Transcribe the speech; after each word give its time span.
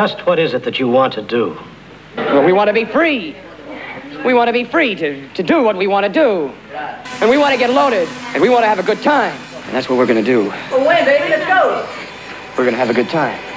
Just 0.00 0.24
what 0.24 0.38
is 0.38 0.54
it 0.54 0.64
that 0.64 0.78
you 0.78 0.88
want 0.88 1.12
to 1.12 1.20
do? 1.20 1.58
Well, 2.16 2.42
we 2.42 2.54
want 2.54 2.68
to 2.68 2.72
be 2.72 2.86
free. 2.86 3.36
We 4.24 4.32
want 4.32 4.48
to 4.48 4.52
be 4.54 4.64
free 4.64 4.94
to, 4.94 5.28
to 5.34 5.42
do 5.42 5.62
what 5.62 5.76
we 5.76 5.86
want 5.88 6.06
to 6.06 6.10
do. 6.10 6.50
And 7.20 7.28
we 7.28 7.36
want 7.36 7.52
to 7.52 7.58
get 7.58 7.68
loaded. 7.68 8.08
And 8.32 8.40
we 8.40 8.48
want 8.48 8.62
to 8.62 8.66
have 8.66 8.78
a 8.78 8.82
good 8.82 9.02
time. 9.02 9.38
And 9.66 9.74
that's 9.74 9.90
what 9.90 9.98
we're 9.98 10.06
going 10.06 10.24
to 10.24 10.24
do. 10.24 10.48
Well, 10.70 10.88
wait, 10.88 11.04
baby, 11.04 11.28
let's 11.28 11.46
go. 11.46 11.86
We're 12.52 12.64
going 12.64 12.72
to 12.72 12.78
have 12.78 12.88
a 12.88 12.94
good 12.94 13.10
time. 13.10 13.49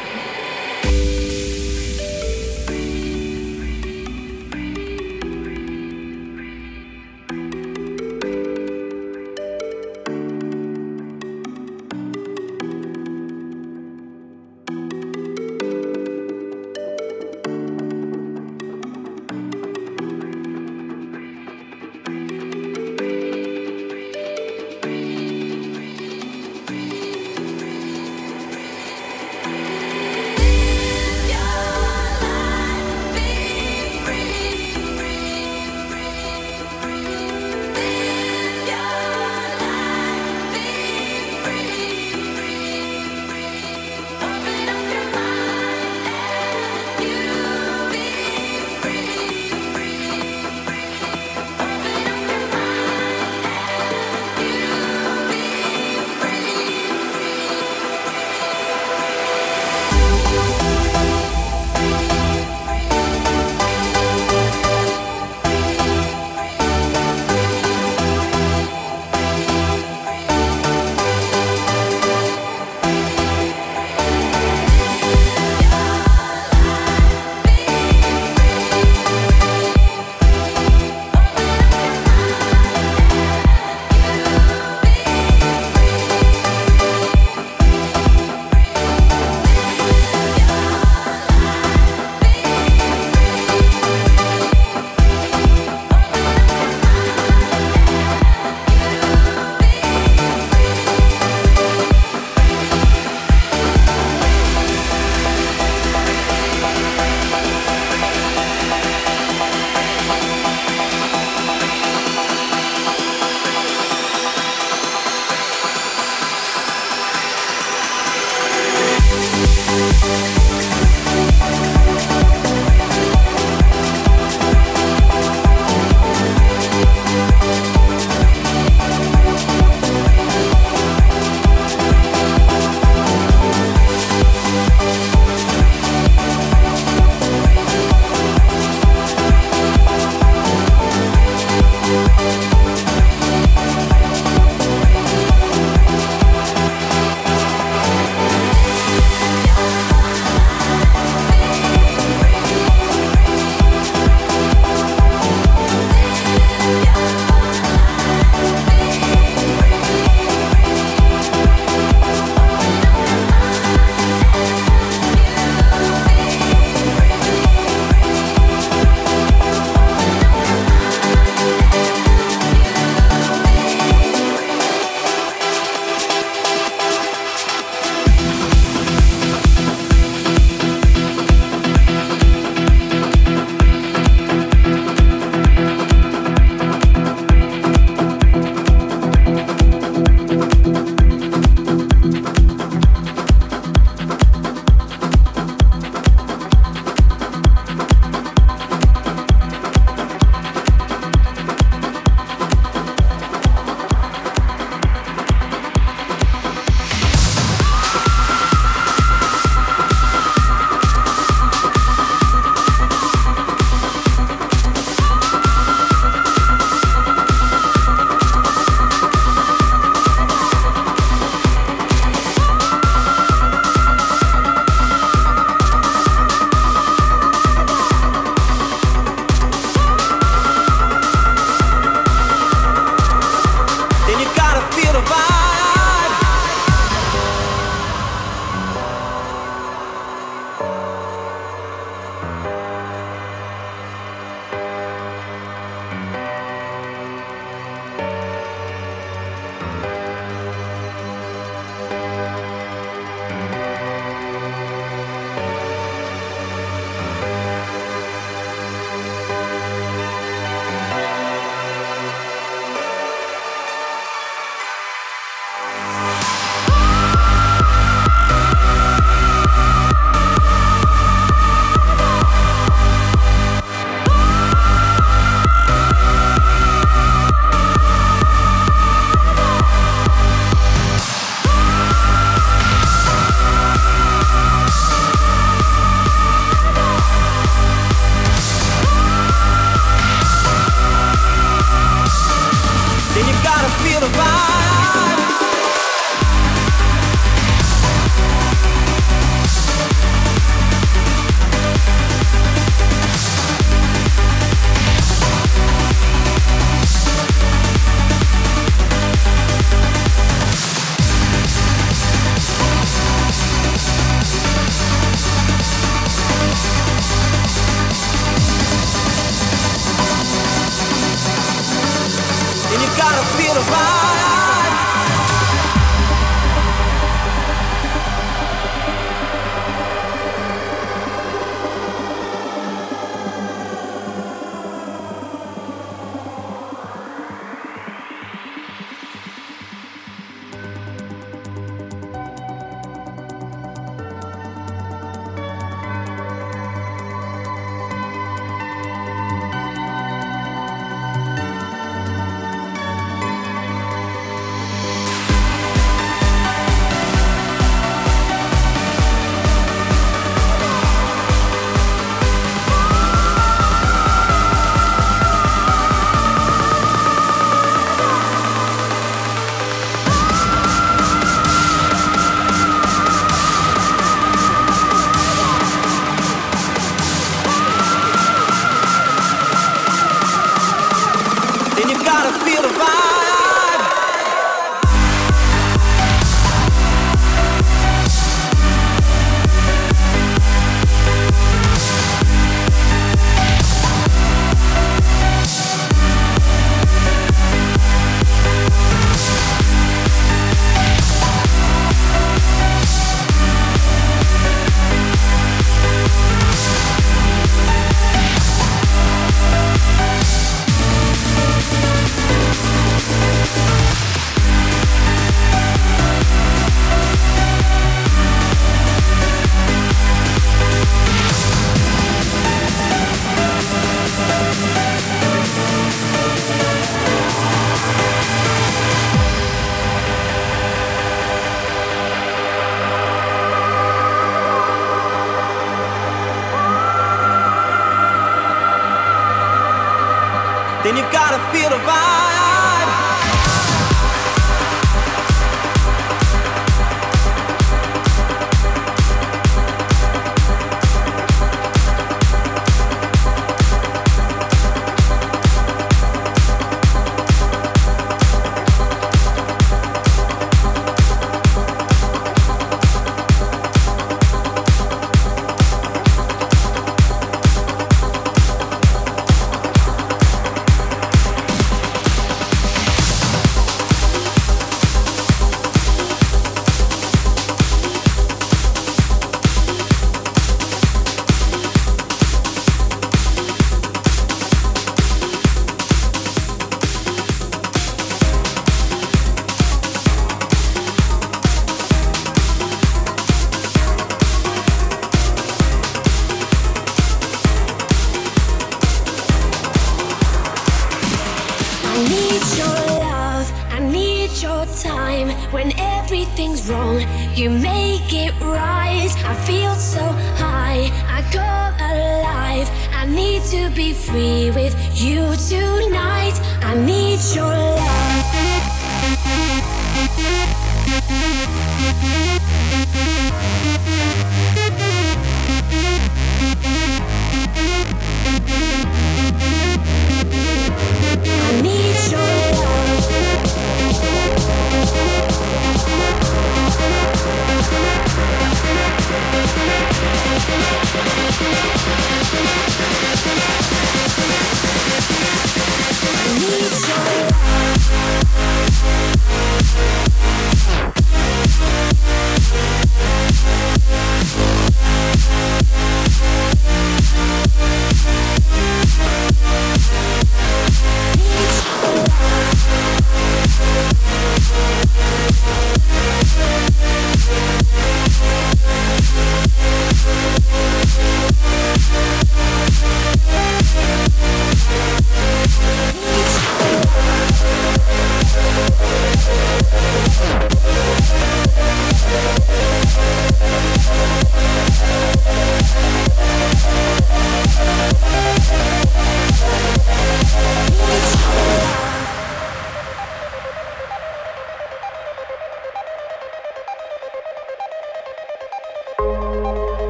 Then 440.84 440.98
you 440.98 441.04
gotta 441.14 441.40
feel 441.52 441.70
the 441.70 441.78
vibe. 441.78 442.43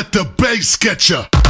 Let 0.00 0.12
the 0.12 0.24
bass 0.38 0.78
get 0.78 1.10
ya. 1.10 1.49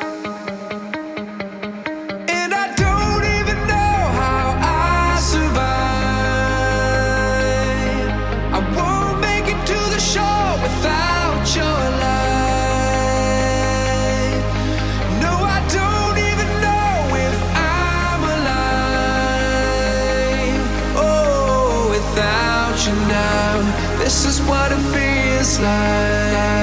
what 24.47 24.71
it 24.71 24.81
feels 24.93 25.59
like. 25.59 26.60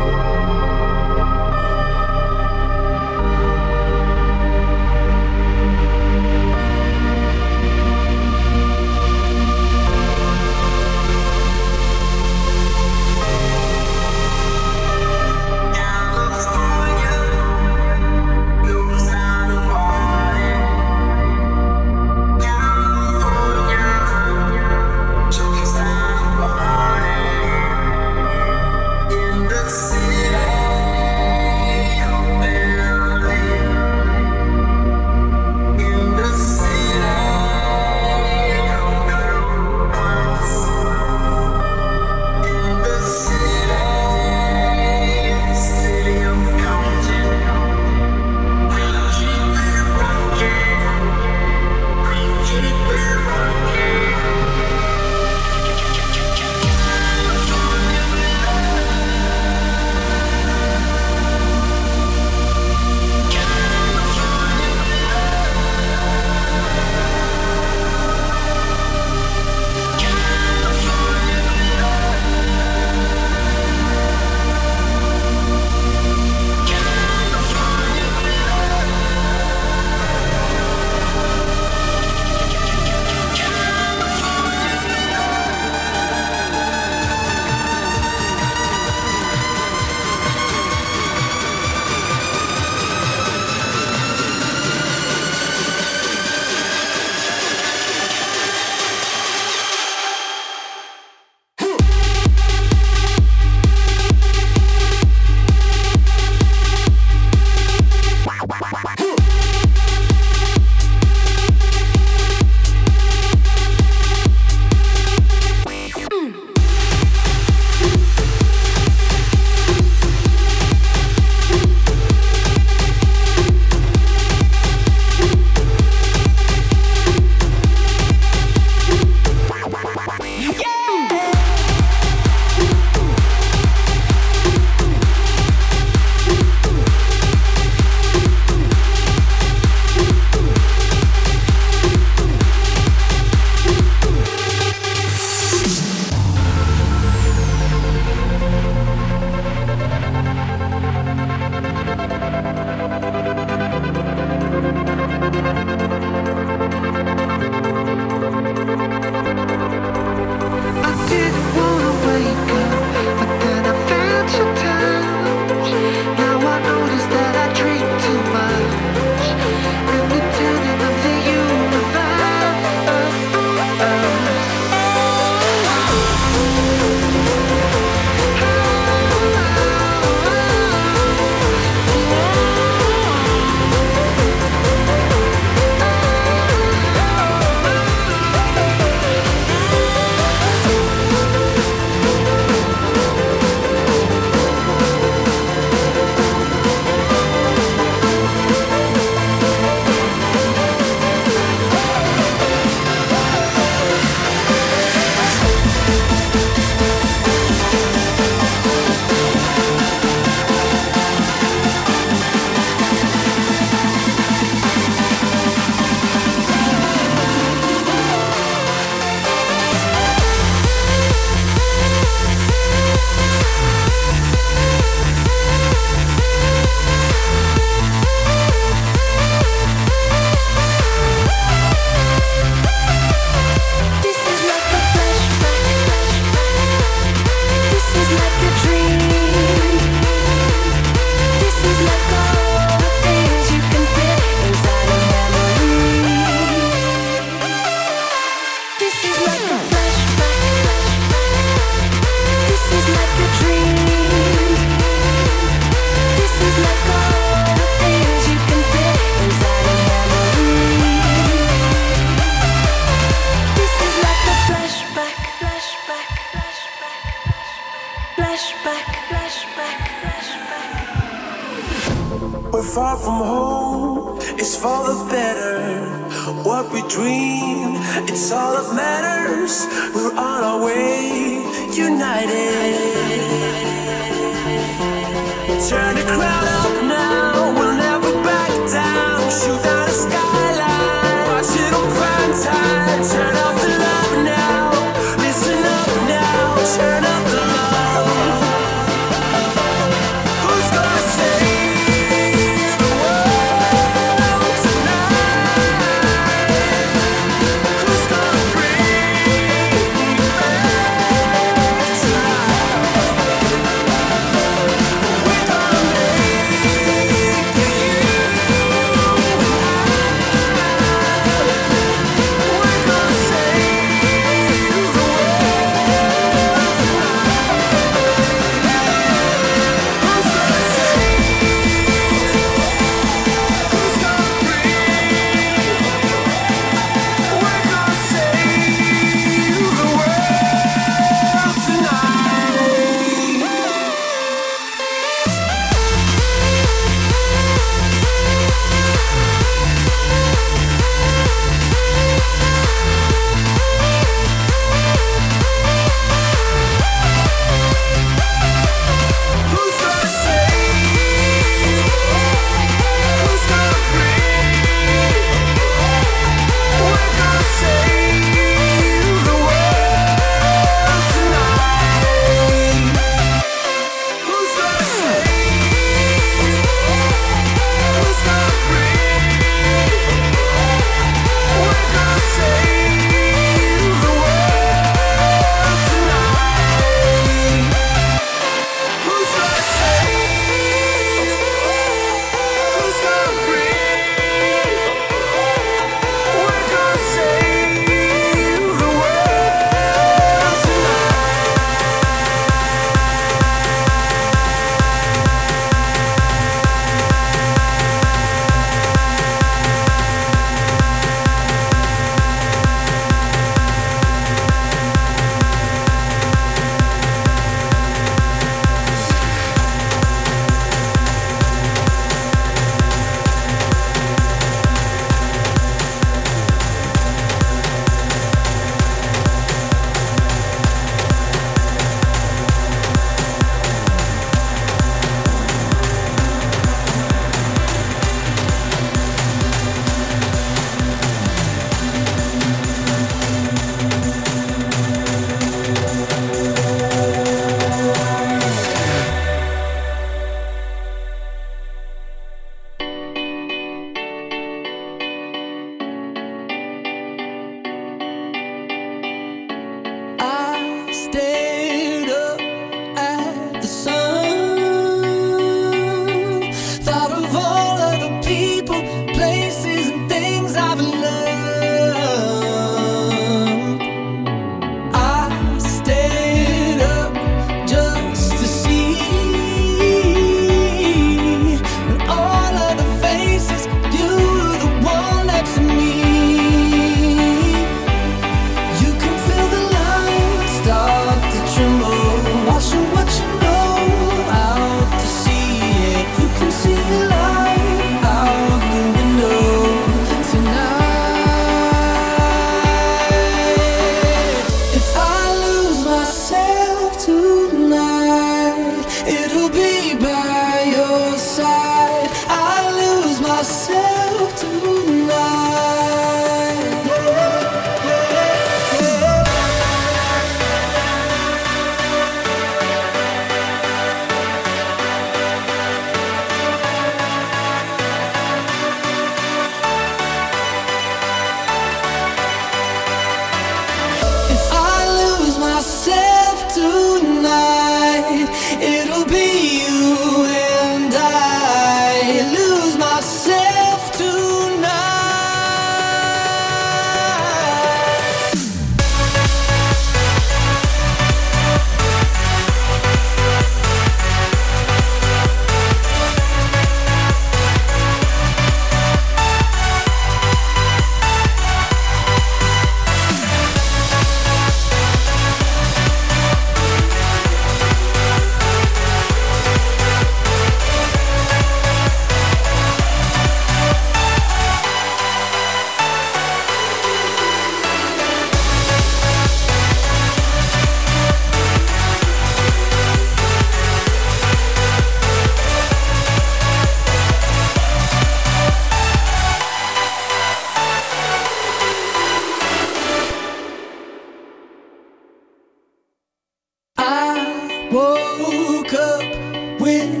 woke 597.71 598.73
up 598.73 599.61
with 599.61 600.00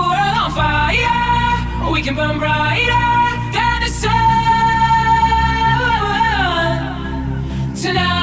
World 0.00 0.36
on 0.44 0.50
fire. 0.52 1.92
We 1.92 2.02
can 2.02 2.14
burn 2.14 2.38
brighter 2.38 3.08
than 3.54 3.80
the 3.82 3.88
sun 3.88 4.14
tonight. 7.74 8.17